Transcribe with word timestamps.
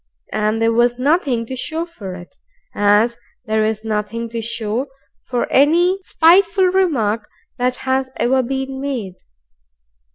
And 0.33 0.59
there 0.59 0.73
was 0.73 0.97
nothing 0.97 1.45
to 1.45 1.55
show 1.55 1.85
for 1.85 2.15
it, 2.15 2.35
as 2.73 3.17
there 3.45 3.63
is 3.63 3.83
nothing 3.83 4.29
to 4.29 4.41
show 4.41 4.87
for 5.27 5.45
any 5.51 5.99
spiteful 6.01 6.69
remark 6.69 7.29
that 7.59 7.75
has 7.85 8.09
ever 8.17 8.41
been 8.41 8.81
made. 8.81 9.17